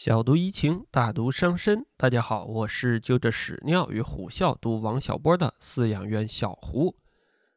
[0.00, 1.84] 小毒怡情，大毒伤身。
[1.96, 6.94] 大家好，我是就着屎尿与虎啸读王小波的饲养员小胡。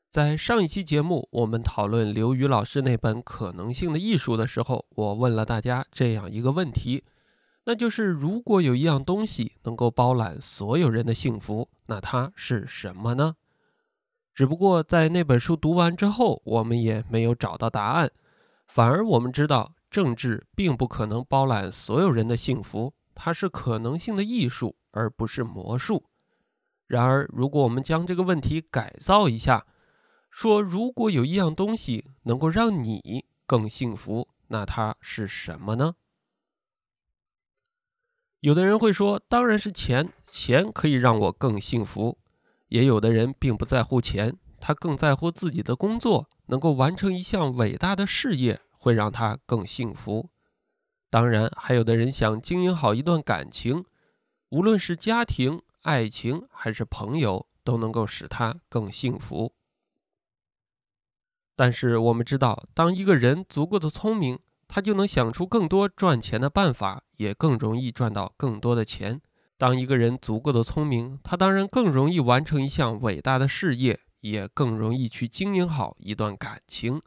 [0.10, 7.04] 在上一期节目，我们讨论刘宇老师那本《可能性的艺术》的时候，我问了大家这样一个问题，
[7.66, 13.36] 那就是如果有一样东西能够包揽所有人的幸福，那它是什么呢？
[14.34, 18.12] 只不过在那本书读完之后，我们也没有找到答案，
[18.66, 19.76] 反而我们知道。
[19.92, 26.06] 政治并不可能包揽所有人的幸福，它是可能性的艺术，而不是魔术。
[26.88, 29.68] 然而，如果我们将这个问题改造一下，
[30.30, 35.96] 说如果有一样东西能够让你更幸福，那它是什么呢？
[38.40, 42.18] 有的人会说，当然是钱，钱可以让我更幸福。
[42.70, 48.62] 也有的人并不在乎钱，他更在乎自己的工作能够完成一项伟大的事业。
[48.82, 50.32] 会让他更幸福。
[51.12, 53.86] 当然，还有的人想经营好一段感情，
[54.50, 59.54] 无论是家庭、爱情还是朋友，都能够使他更幸福。
[61.56, 69.22] 但是我们知道，当一个人足够的聪明，他就能想出更多赚钱的办法，也更容易赚到更多的钱。
[69.60, 77.04] 当一个人足够的聪明，他当然更容易完成一项伟大的事业，也更容易去经营好一段感情。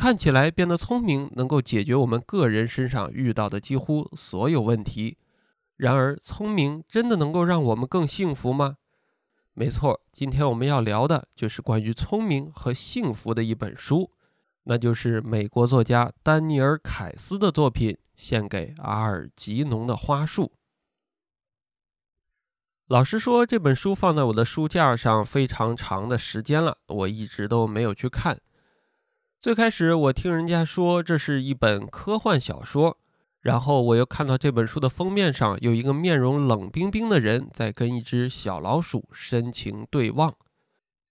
[0.00, 5.18] 看起来变得聪明，能够解决我们个人身上遇到的几乎所有问题。
[5.76, 8.78] 然而，聪明真的能够让我们更幸福吗？
[9.52, 14.10] 没错，今天我们要聊的就是关于聪明和幸福的一本书，
[14.62, 20.44] 那就是美国作家丹尼尔·凯斯的作品《献给阿尔吉农的花束》。
[22.86, 28.40] 老实说，这本书放在我的书架上非常长的时间了，我一直都没有去看。
[29.40, 32.98] 最开始我听人家说这是一本科幻小说，
[33.40, 40.34] 然后我又看到这本书的封面上有一个面容冷冰冰的人在跟一只小老鼠深情对望。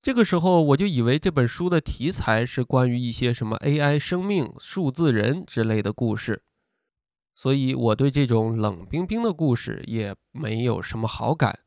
[0.03, 6.43] 这个时候我就以为这本书的题材是关于一些什么 AI 生命、数字人之类的故事，
[7.33, 11.57] 所以我对这种冷冰冰的故事也没有什么好感。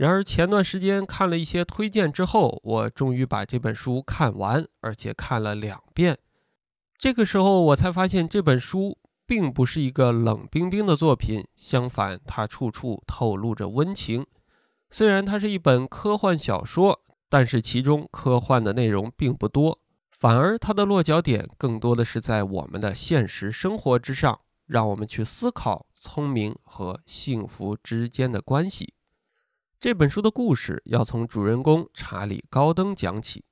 [0.00, 6.16] 然而前段时间看了一些推荐之后，我终于把这本书看完，而且看了两遍。
[6.96, 8.96] 这个时候我才发现这本书
[9.26, 14.26] 并不是一个冷冰冰的作品，相反，它处处透露着温情。
[14.90, 19.78] 虽然它是一本科幻小说，但是其中科幻的内容并不多，
[20.12, 28.94] 反而它的落脚点更多的是在我们的现实生活之上，让我们去思考聪明和幸福之间的关系。
[29.80, 33.42] 这本书的故事要从主人公查理·高登讲起。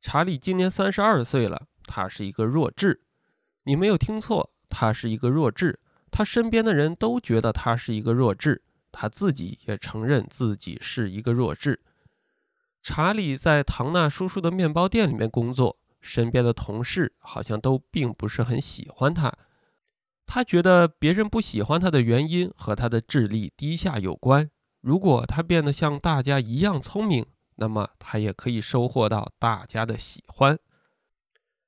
[0.00, 3.02] 查理今年三十二岁了，他是一个弱智。
[3.64, 5.78] 你没有听错，他是一个弱智。
[6.10, 11.78] 他身边的人都觉得他是一个弱智，他自己也承认自己是一个弱智。
[12.82, 19.30] 查理在唐纳叔叔的面包店里面工作，身边的同事好像都并不是很喜欢他。
[20.24, 24.50] 他觉得别人不喜欢他的原因和他的智力低下有关。
[24.84, 27.24] 如果他变得像大家一样聪明，
[27.54, 30.58] 那么他也可以收获到大家的喜欢。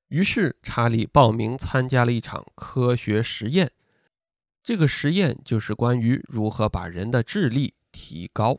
[0.09, 3.72] 于是，查理报名参加了一场科学实验。
[4.62, 8.59] 这个实验就是关于如何把人的智力提高。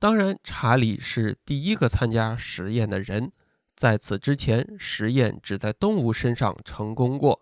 [0.00, 3.30] 当然，查理是第一个参加实验的人。
[3.76, 7.40] 在此之前，实验只在动物身上成功过。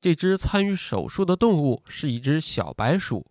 [0.00, 3.26] 这只参与手术的动物是一只小白鼠。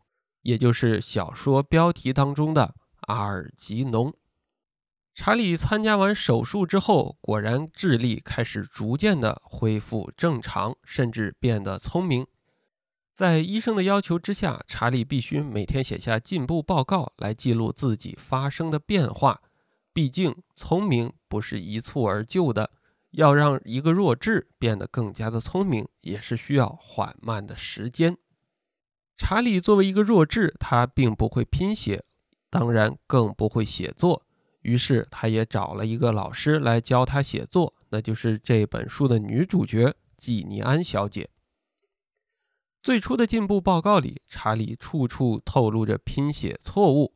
[0.47, 4.13] 也就是小说标题当中的阿尔吉农。
[5.13, 12.25] 查理参加完手术之后，果然智力开始逐渐的恢复正常，甚至变得聪明。
[13.12, 19.41] 在医生的要求之下，查理必须每天写下进步报告来记录自己发生的变化。
[19.91, 22.72] 毕竟，聪明不是一蹴而就的，
[23.12, 28.16] 要让一个弱智变得更加的聪明，也是需要缓慢的时间。
[29.17, 32.05] 查理作为一个弱智，他并不会拼写，
[32.49, 34.23] 当然更不会写作。
[34.61, 41.29] 于是，他也找了一个老师来教他写作，那就是这本书的女主角季尼安小姐。
[42.84, 47.13] 最初的进步报告里，查理处处透露着拼写错误，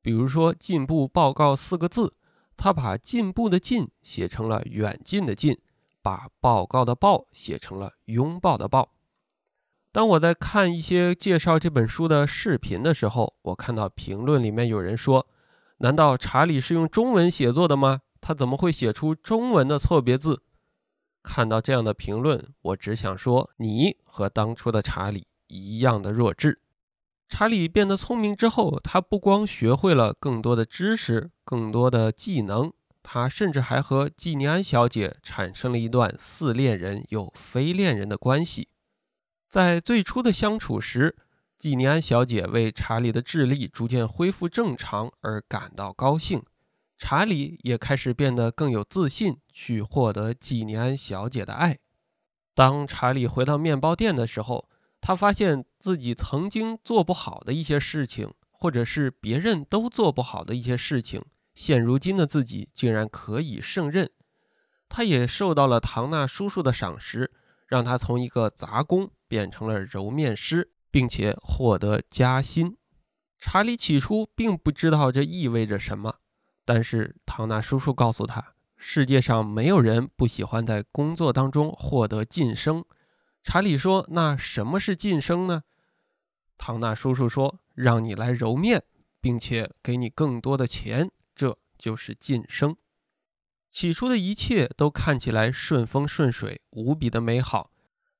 [0.00, 2.14] 比如说“进步报告”四个字，
[2.56, 5.58] 他把“进步”的“进”写成了“远近”的“近”，
[6.00, 8.90] 把“报告”的“报”写成了“拥抱”的“抱”。
[9.94, 15.28] 当我在看一些介绍这本书的视频的时候，我看到评论里面有人说
[15.78, 18.00] ：“难道查理是用中文写作的吗？
[18.20, 20.42] 他怎么会写出中文的错别字？”
[21.22, 26.58] 看到这样的评论，我只想说，你和当初的查理一样的弱智。
[27.28, 32.72] 查理变得聪明之后，他不光学会了更多的知识、更多的技能，
[33.04, 38.66] 他甚至还和季尼安小姐产生了一段似恋人又非恋人的关系。
[39.54, 41.14] 在最初的相处时，
[41.56, 46.42] 季尼安小姐为查理的智力逐渐恢复正常而感到高兴，
[46.98, 51.78] 查理也开始变得更有自信，去获得季尼安小姐的爱。
[52.52, 54.68] 当查理回到面包店的时候，
[55.00, 61.24] 他发现自己曾经做不好的一些事情，或者是别人都做不好的一些事情，
[61.54, 64.10] 现如今的自己竟然可以胜任。
[64.88, 67.30] 他也受到了唐纳叔叔的赏识，
[67.68, 72.76] 让他从一个杂工变成了揉面师，并且获得加薪。
[73.36, 76.20] 查理起初并不知道这意味着什么，
[76.64, 82.84] 但是唐纳叔叔告诉他，世界上没有人不喜欢在工作当中获得晋升。
[83.42, 85.64] 查理说：“那什么是晋升呢？”
[86.56, 88.84] 唐纳叔叔说：“让你来揉面，
[89.20, 92.76] 并且给你更多的钱，这就是晋升。”
[93.68, 97.72] 起初的一切都看起来顺风顺水，无比的美好。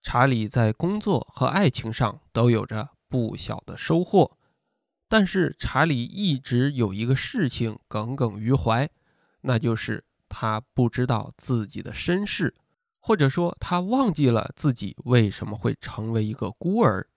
[0.04, 4.36] 查理在工作和爱情上都有着不小的收获，
[5.08, 8.88] 但是查理一直有一个事情耿耿于怀，
[9.40, 12.54] 那就是他不知道自己的身世。
[13.00, 17.08] 或者说，他忘记了自己为什么会成为一个孤儿。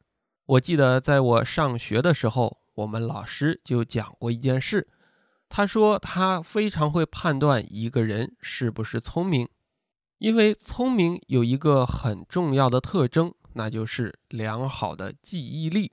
[0.46, 4.88] 我记得在我上学的时候，我们老师就讲过一件事。
[5.50, 9.48] 他说他非常会判断一个人是不是聪明，
[10.20, 15.92] 因为聪明有一个很重要的特征，那就是良好的记忆力。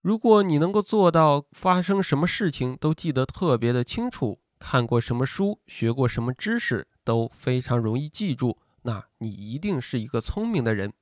[0.00, 8.58] 如果你能够做到发生什么事情都记得特别的清楚，看过什么书、学过什么知识都非常容易记住。
[8.82, 10.92] 那你一定是一个聪明的人。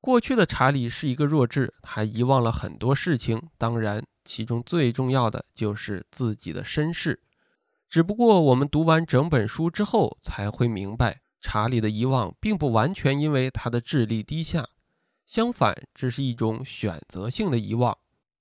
[0.00, 7.20] 过去的查理是一个弱智，他遗忘了很多事情，当然，其中最重要的就是自己的身世。
[7.94, 14.68] 只不过我们读完整本书之后，才会明白，查理的遗忘并不完全因为他的智力低下，
[15.24, 17.96] 相反，这是一种选择性的遗忘，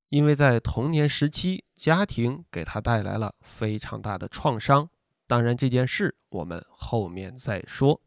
[0.10, 4.90] 因为在童年时期，家庭给他带来了非常大的创伤。
[5.28, 8.02] 当然，这件事我们后面再说。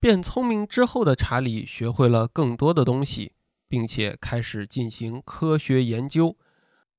[0.00, 3.34] 变聪明之后的查理学会了更多的东西，
[3.68, 6.34] 并且开始进行科学研究。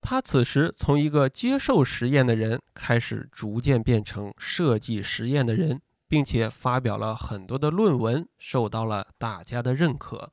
[0.04, 10.32] 他此时从一个接受实验的人，开始逐渐变成设计实验的人，并且发表了很多的论文，受到了大家的认可。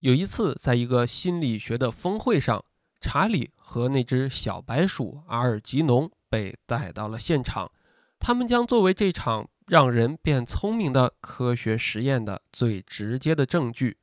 [0.00, 2.64] 有一次，在一个心理学的峰会上，
[3.00, 7.70] 查理和那只小白鼠阿尔吉农被带到了现场。
[8.18, 13.98] 他们将作为这场让人变聪明的科学实验的最直接的证据，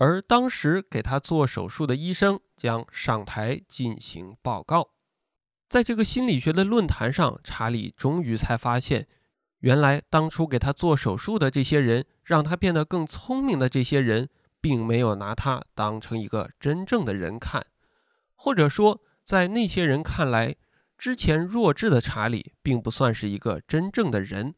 [0.00, 4.90] 而当时给他做手术的医生将上台进行报告。
[5.68, 9.08] 在这个心理学的论坛上，查理终于才发现，
[9.58, 14.28] 原来当初给他做手术的这些人，让他变得更聪明的这些人，
[14.60, 17.66] 并没有拿他当成一个真正的人看，
[18.36, 20.54] 或者说，在那些人看来。
[20.96, 24.56] 之前弱智的查理并不算是一个真正的人，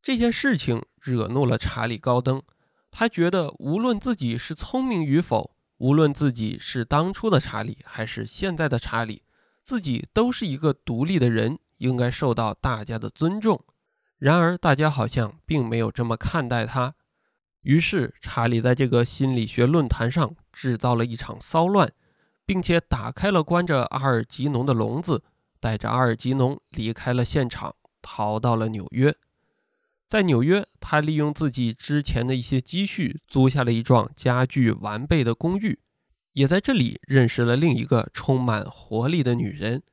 [0.00, 2.40] 这件事情惹怒了查理高登。
[2.90, 9.22] 他觉得无论自己是聪明与否，无论自己是当初的查理还是现在的查理，
[9.64, 13.64] 自己都是一个独立的人，应该受到大家的尊重。
[14.18, 16.94] 然而，大家好像并没有这么看待他。
[17.62, 21.92] 于是，查理在这个心理学论坛上制造了一场骚乱，
[22.44, 25.22] 并且打开了关着阿尔吉农的笼子。
[25.58, 29.14] 带着阿尔吉农离开了现场，逃到了纽约。
[30.10, 35.78] 在纽约，他利用自己之前的一些积蓄，租下了一幢家具完备的公寓，
[36.32, 39.84] 也在这里认识了另一个充满活力的女人。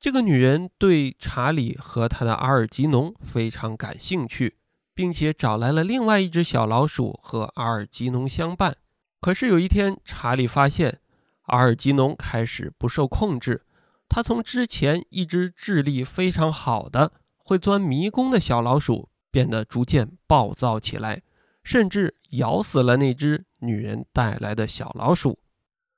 [0.00, 4.56] 这个女人对查理和他的阿尔吉农非常感兴趣，
[4.96, 8.76] 并且找来了另外一只小老鼠和阿尔吉农相伴。
[9.20, 10.98] 可是有一天，查理发现
[11.42, 13.62] 阿尔吉农开始不受控制。
[14.08, 21.22] 他从之前一只智力非常好的、会钻迷宫的小老鼠，变得逐渐暴躁起来，
[21.64, 25.40] 甚至咬死了那只女人带来的小老鼠。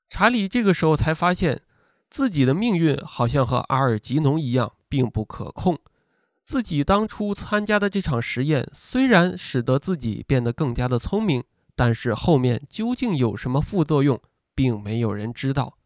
[0.09, 1.61] 查理这个时候才发现，
[2.09, 5.79] 自己的命运好像和阿尔吉农一样，并不可控。
[6.45, 11.43] 自己当初参加的这场实验，虽然使得自己变得更加的聪明，
[11.75, 14.21] 但是后面究竟有什么副作用，
[14.55, 15.79] 并没有人知道。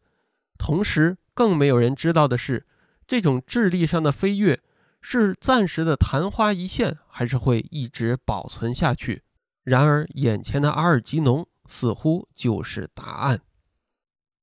[0.59, 2.67] 同时，更没有人知道的是，
[3.07, 4.61] 这种智力上的飞跃
[5.01, 9.23] 是暂时的昙花一现，还是会一直保存下去？
[9.63, 13.41] 然而，眼前的阿尔吉农似乎就是答案。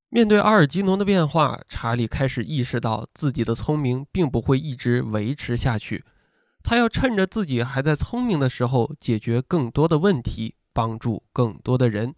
[0.08, 6.04] 面对阿尔吉农的变化，查理开始意识到自己的聪明并不会一直维持下去。
[6.62, 12.14] 他要趁着自己还在聪明的时候，解决更多的问题，帮助更多的人。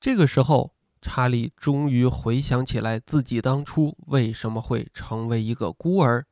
[0.00, 6.26] 这个时候，查理终于回想起来自己当初为什么会成为一个孤儿。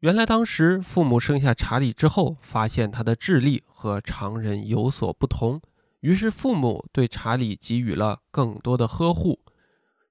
[0.00, 5.60] 原来当时父母生下查理之后，发现他的智力和常人有所不同，
[6.00, 9.40] 于是父母对查理给予了更多的呵护。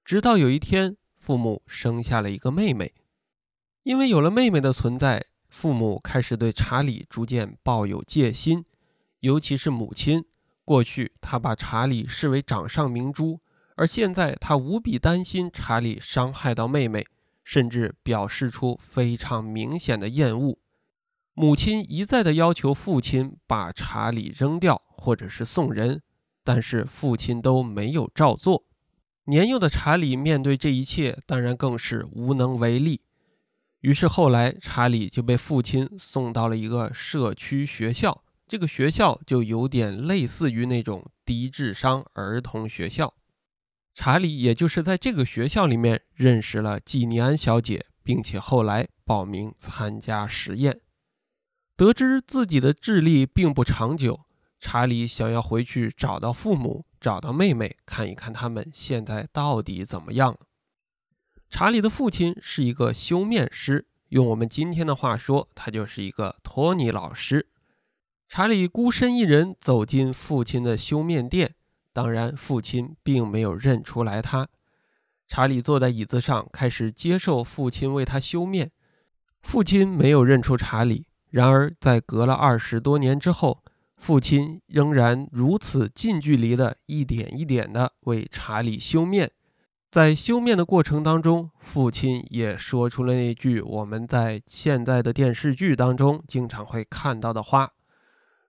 [0.03, 2.94] 直到有一天，父母生下了一个妹妹。
[3.84, 8.65] 因为有了妹妹的存在，父母开始对查理逐渐抱有戒心，
[9.22, 10.25] 尤其是母亲。
[10.65, 13.39] 过去他把查理视为掌上明珠，
[13.77, 17.08] 而现在他无比担心查理伤害到妹妹。
[17.48, 20.58] 甚至表示出非常明显的厌恶。
[21.34, 26.01] 母亲一再的要求父亲把查理扔掉，或者是送人，
[26.44, 28.66] 但是父亲都没有照做。
[29.27, 33.00] 年幼的查理面对这一切，当然更是无能为力。
[33.80, 43.13] 于是后来，查理就被父亲送到了一个社区学校，这个学校就有点类似于那种低智商儿童学校。
[44.00, 50.82] 查理也就是在这个学校里面认识了季尼安小姐，并且后来报名参加实验。
[51.75, 54.20] 得知自己的智力并不长久，
[54.60, 60.38] 查理想要回去找到父母，找到妹妹，看一看他们现在到底怎么样。
[61.50, 67.48] 查理的父亲是一个修面师，用我们今天的话说，他就是一个托尼老师。
[68.30, 71.56] 查理孤身一人走进父亲的修面店。
[71.98, 74.48] 当然，父亲并没有认出来他。
[75.27, 78.70] 查理坐在椅子上，开始接受父亲为他修面。
[79.42, 81.08] 父亲没有认出查理。
[81.32, 83.63] 然而，在隔了二十多年之后，
[83.96, 89.32] 父亲仍然如此近距离的一点一点的为查理修面。
[89.89, 97.72] 在修面的过程当中，父亲也说出了那句我们在现在的电视剧当中经常会看到的话。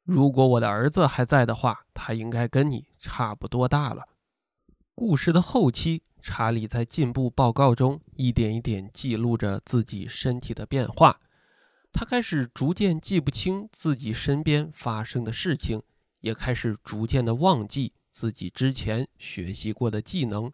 [0.09, 4.09] 如果我的儿子还在的话，他应该跟你差不多大了。
[4.95, 11.21] 故事的后期，查理在进步报告中一点一点记录着自己身体的变化。
[11.93, 15.83] 他开始逐渐记不清自己身边发生的事情，
[16.21, 20.51] 也开始逐渐的忘记自己之前学习过的技能。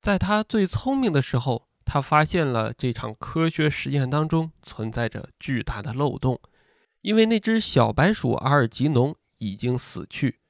[0.00, 6.40] 在他最聪明的时候，他发现了这场科学实验当中存在着巨大的漏洞。
[7.06, 10.40] 因为那只小白鼠阿尔吉农已经死去，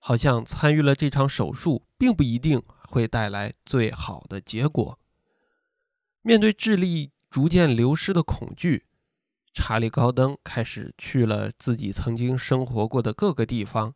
[0.00, 4.98] 好像参与了这场手术，并不一定会带来最好的结果。
[6.22, 8.86] 面对智力逐渐流失的恐惧，
[9.54, 13.94] 查理·高登开始去了自己曾经生活过的各个地方。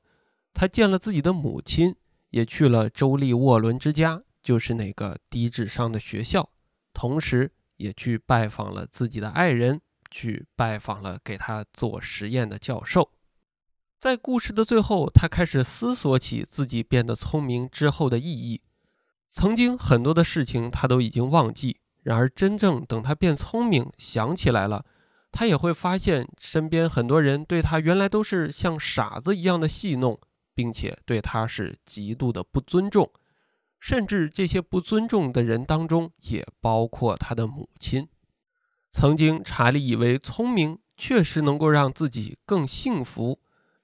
[0.52, 1.96] 他见了自己的母亲，
[2.30, 6.48] 也去了周立沃伦之家，就是那个低智商的学校，
[6.92, 9.80] 同时也去拜访了自己的爱人。
[10.14, 13.10] 去拜访了给他做实验的教授，
[13.98, 18.62] 在故事的最后，他开始思索起自己变得聪明之后的意义。
[19.28, 24.86] 曾经很多的事情他都已经忘记，然而真正等他变聪明想起来了，
[25.32, 30.20] 他也会发现身边很多人对他原来都是像傻子一样的戏弄，
[30.54, 33.10] 并且对他是极度的不尊重，
[33.80, 38.06] 甚至这些不尊重的人当中也包括他的母亲。
[38.96, 43.40] 曾经，查理以为聪明确实能够让自己更幸福。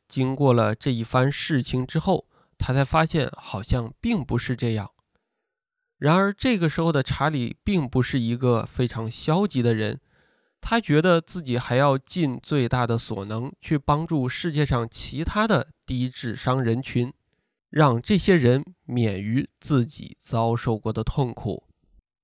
[0.06, 4.92] 经过了这一番事情之后，他才发现好像并不是这样。
[5.98, 10.00] 然而，这个时候的查理并不是一个非常消极的人，
[10.60, 17.12] 他觉得自己还要尽最大的所能去帮助世界上其他的低智商人群，
[17.68, 21.64] 让这些人免于自己遭受过的痛苦。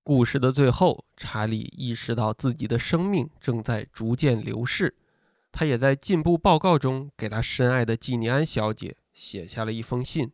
[0.07, 4.95] 故事的最后，查理意识到自己的生命正在逐渐流逝。
[5.51, 10.31] 他也在进步报告中给他深爱的季尼安小姐写下了一封信：“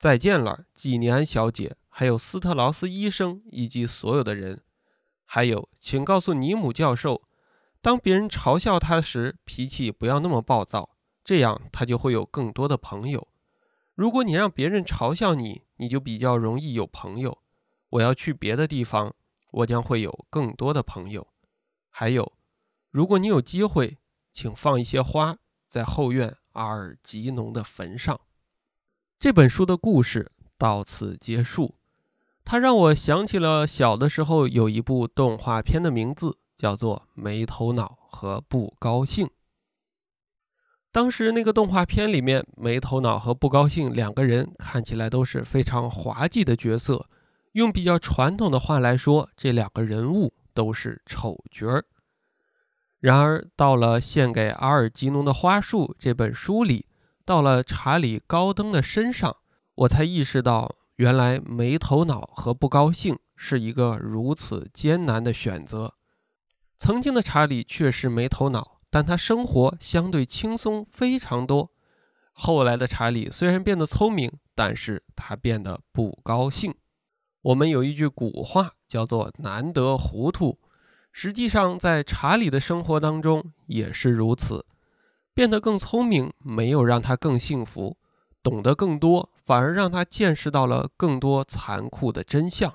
[0.00, 4.62] 再见了，季尼安小姐，还有斯特劳斯医生以及所有的人。
[5.26, 7.20] 还有，请告诉尼姆教授，
[7.82, 13.28] 当别人嘲笑他时，脾气不要那么暴躁，这样他就会有更多的朋友。
[13.94, 17.36] 如果你让别人嘲笑你，你就比较容易有朋友。”
[17.90, 19.14] 我要去别的地方，
[19.50, 21.26] 我将会有更多的朋友。
[21.90, 22.32] 还有，
[22.90, 23.98] 如果你有机会，
[24.32, 25.36] 请放一些花
[25.68, 28.20] 在后院阿尔吉农的坟上。
[29.18, 31.74] 这本书的故事到此结束。
[32.44, 39.26] 它让我想起了小的时候有一部动画片的名字，叫做《没头脑和不高兴》。
[40.90, 47.08] 当时那个动画片里面，没头脑和不高兴两个人看起来都是非常滑稽的角色。
[47.52, 51.84] 用比较传统的话来说，这两个人物都是丑角儿。
[52.98, 56.86] 然而，到了献给阿尔吉农的花束这本书里，
[57.24, 59.36] 到了查理高登的身上，
[59.74, 65.94] 我才意识到，原来没头脑和不高兴是一个如此艰难的选择。
[66.78, 68.76] 曾经的查理确实没头脑。
[68.92, 71.70] 但他生活相对轻松非常多。
[72.32, 76.74] 后来的查理虽然变得聪明，但是他变得不高兴。
[77.42, 80.58] 我们有一句古话叫做“难得糊涂”，
[81.12, 84.66] 实际上在查理的生活当中也是如此。
[85.32, 87.96] 变得更聪明没有让他更幸福，
[88.42, 92.74] 懂得更多反而让他见识到了更多残酷的真相。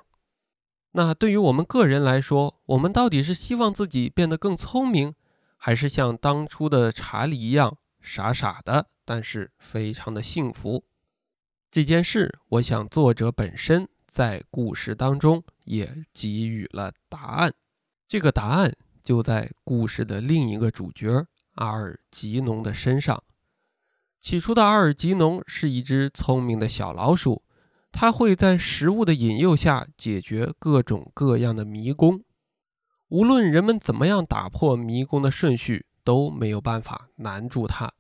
[0.94, 5.14] 那对于我们个人来说，我们到底是希望自己变得更聪明？
[5.58, 10.86] 还是像当初的查理一样傻傻的，但是非常的幸福。
[11.70, 17.54] 这件事，我想作者本身在故事当中也给予了答案。
[18.08, 23.22] 这个答案就在故事的另一个主角阿尔吉农的身上。
[24.22, 27.44] 起初的阿尔吉农是一只聪明的小老鼠，
[27.92, 32.24] 它会在食物的引诱下解决各种各样的迷宫。
[33.10, 37.92] 无论人们怎么样打破迷宫的顺序，都没有办法难住他。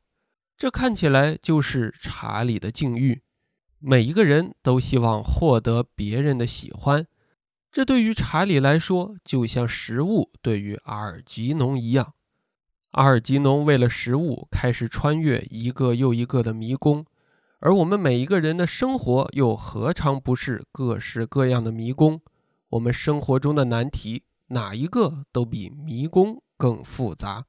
[0.55, 3.22] 这看起来就是查理的境遇。
[3.88, 7.06] 每一个人都希望获得别人的喜欢，
[7.72, 12.15] 这对于查理来说，就像食物对于阿尔吉农一样。
[12.94, 17.06] 阿尔吉农为了食物，开始穿越一个又一个的迷宫，
[17.60, 22.20] 而我们每一个人的生活又何尝不是各式各样的迷宫？
[22.70, 24.24] 我们生活中的难题。
[24.48, 27.46] 哪一个都比迷宫更复杂。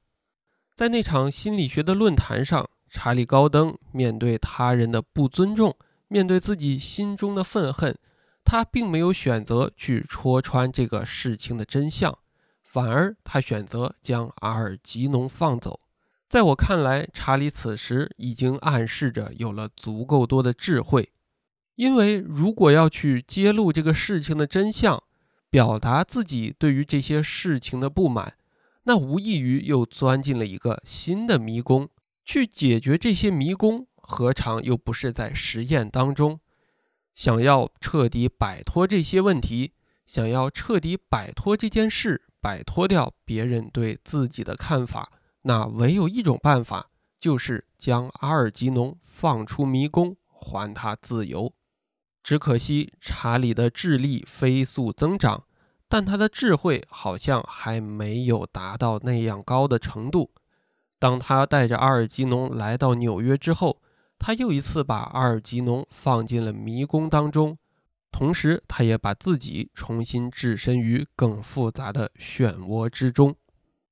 [0.75, 5.75] 在那场心理学的论坛上，查理·高登面对他人的不尊重，
[6.07, 7.97] 面对自己心中的愤恨，
[8.43, 12.17] 他并没有选择去戳穿这个事情的真相，
[12.63, 15.79] 反而他选择将阿尔吉农放走。
[16.29, 21.09] 在我看来，查理此时已经暗示着有了足够多的智慧，
[21.75, 25.01] 因为如果要去揭露这个事情的真相，
[25.49, 28.35] 表达自己对于这些事情的不满，
[28.83, 31.89] 那无异于又钻进了一个新的迷宫。
[32.29, 36.39] 去解决这些迷宫，何尝又不是在实验当中？
[37.13, 39.73] 想要彻底摆脱这些问题，
[40.05, 46.89] 想要彻底摆脱这件事，摆脱掉别人对自己的看法，那唯有一种办法，
[47.19, 51.53] 就是将阿尔吉农放出迷宫，还他自由。
[52.23, 55.43] 只可惜查理的智力飞速增长，
[55.89, 60.31] 但他的智慧好像还没有达到那样高的程度。
[60.99, 63.81] 当他带着阿尔吉农来到纽约之后，
[64.27, 67.57] 他又一次把阿尔吉农放进了迷宫当中，
[68.11, 73.33] 同时他也把自己重新置身于更复杂的漩涡之中。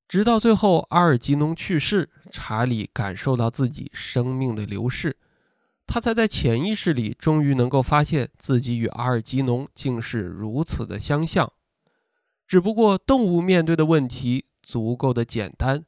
[0.09, 5.15] 直到最后，阿尔吉农去世，查理感受到自己生命的流逝。
[5.87, 11.49] 他才在潜意识里终于能够发现自己与阿尔吉农竟是如此的相像，
[12.45, 15.85] 只不过动物面对的问题足够的简单，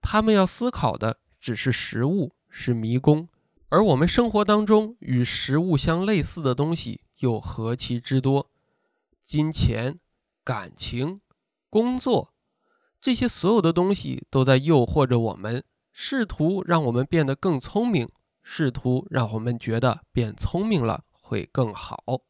[0.00, 3.28] 他们要思考的只是食物是迷宫，
[3.70, 8.50] 而我们生活当中与食物相类似的东西又何其之多，
[9.22, 10.00] 金钱、
[10.42, 11.20] 感情、
[11.68, 12.32] 工作，
[12.98, 18.08] 这些所有的东西都在诱惑着我们，试图让我们变得更聪明。
[18.42, 22.22] 试图让我们觉得变聪明了会更好。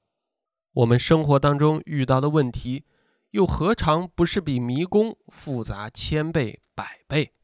[0.72, 2.84] 我们生活当中遇到的问题，
[3.30, 7.34] 又何尝不是比迷宫复杂千倍百倍？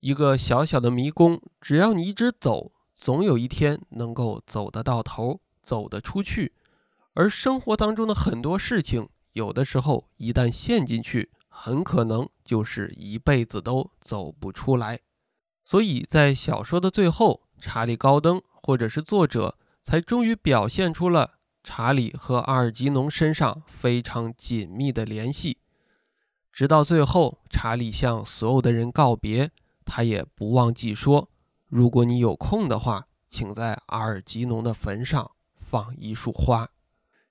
[0.00, 6.52] 一个小小的迷宫，只要你一直走，总有一天能够走得到头，走得出去。
[7.14, 15.00] 而生活当中的很多事情，有的时候一旦陷进去，很可能就是一辈子都走不出来。
[15.64, 17.42] 所以在小说的最后。
[17.60, 25.56] 查理·高登，或者是作者，才终于表现出了查理和阿尔吉农身上非常紧密的联系。
[26.52, 29.50] 直到最后，查理向所有的人告别，
[29.86, 31.30] 他也不忘记说
[31.68, 36.70] ：“如果你有空的话，请在阿尔吉农的坟上放一束花。”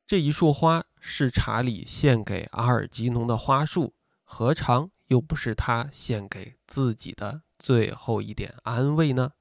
[0.06, 3.94] 这一束花是查理献给阿尔吉农的花束，
[4.24, 9.32] 何尝又不是他献给自己的最后一点安慰呢？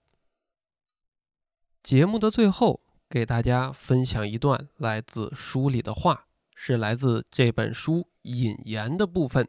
[1.82, 9.48] 节目的最后，给大家分享一段来自书里的话，是来自这本书引言的部分。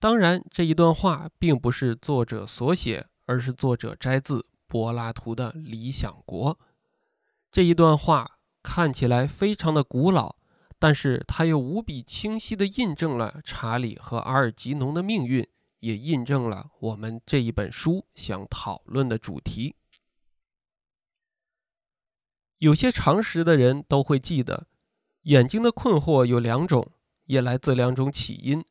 [0.00, 6.54] 当然，这一段话并不是作者所写，而是作者摘自柏拉图的《理想国》。
[7.52, 10.36] 这一段话看起来非常的古老，
[10.78, 15.46] 但是它又无比清晰地印证了查理和阿尔吉农的命运，
[15.80, 19.76] 也印证了我们这一本书想讨论的主题。
[22.58, 24.66] 有些常识的人都会记得，
[25.22, 26.90] 眼睛的困惑有两种，
[27.24, 28.64] 也来自两种起因，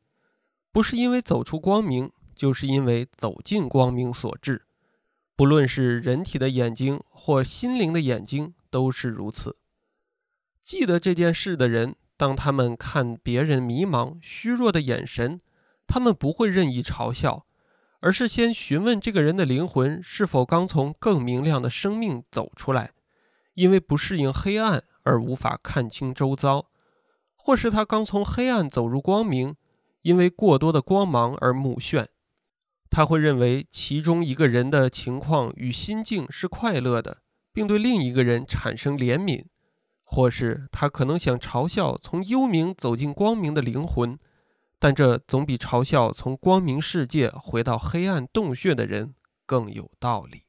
[0.72, 4.62] 不是因为走出光明，就是因为走进光明所致。
[5.34, 9.56] 不论是人体的眼睛或心灵的眼睛，都是如此。
[10.62, 15.40] 记得这件事的人，当他们看别人迷茫、虚弱的眼神，
[15.86, 17.46] 他们不会任意嘲笑，
[18.00, 22.92] 而是先询问这个人的灵魂是否刚从更明亮的生命走出来。
[23.54, 26.66] 因为不适应黑暗而无法看清周遭，
[27.34, 29.56] 或是他刚从黑暗走入光明，
[30.02, 32.08] 因为过多的光芒而目眩，
[32.90, 37.18] 他会认为其中一个人的情况与心境是快乐的，
[37.52, 39.44] 并对另一个人产生怜悯，
[40.04, 44.18] 或是他可能想嘲笑从幽冥走进光明的灵魂，
[44.78, 50.45] 但这总比嘲笑从光明世界回到黑暗洞穴的人更有道理。